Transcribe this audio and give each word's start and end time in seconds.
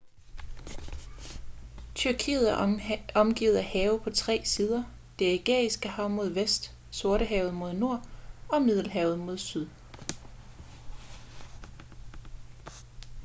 tyrkiet 1.95 2.51
er 2.51 2.91
omgivet 3.15 3.57
af 3.57 3.63
have 3.63 3.99
på 3.99 4.09
tre 4.09 4.41
sider 4.45 4.83
det 5.19 5.25
ægæiske 5.25 5.89
hav 5.89 6.09
mod 6.09 6.29
vest 6.29 6.71
sortehavet 6.91 7.53
mod 7.53 7.73
nord 7.73 8.07
og 8.49 8.61
middelhavet 8.61 9.19
mod 9.19 9.37
syd 9.37 9.67